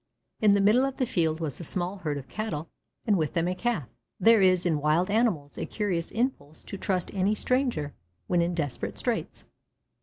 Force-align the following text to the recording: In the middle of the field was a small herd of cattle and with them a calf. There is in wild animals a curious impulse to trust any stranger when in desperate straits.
In 0.39 0.53
the 0.53 0.61
middle 0.61 0.83
of 0.83 0.97
the 0.97 1.05
field 1.05 1.39
was 1.39 1.59
a 1.59 1.63
small 1.63 1.97
herd 1.97 2.17
of 2.17 2.27
cattle 2.27 2.71
and 3.05 3.19
with 3.19 3.35
them 3.35 3.47
a 3.47 3.53
calf. 3.53 3.87
There 4.19 4.41
is 4.41 4.65
in 4.65 4.81
wild 4.81 5.11
animals 5.11 5.59
a 5.59 5.65
curious 5.67 6.09
impulse 6.09 6.63
to 6.63 6.77
trust 6.79 7.11
any 7.13 7.35
stranger 7.35 7.93
when 8.25 8.41
in 8.41 8.55
desperate 8.55 8.97
straits. 8.97 9.45